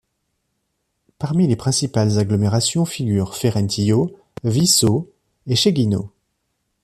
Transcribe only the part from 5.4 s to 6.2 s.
et Scheggino.